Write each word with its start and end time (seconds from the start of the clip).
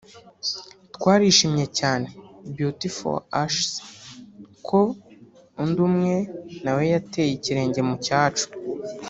Twarishimye 0.95 1.65
cyane 1.79 2.07
(Beauty 2.55 2.89
For 2.97 3.17
Ashes) 3.43 3.73
ko 4.67 4.79
undi 5.61 5.79
umwe 5.89 6.15
nawe 6.63 6.83
yateye 6.93 7.31
ikirenge 7.37 7.79
mu 7.87 7.95
cyacu 8.05 8.47